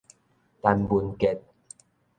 [0.63, 1.39] 陳文傑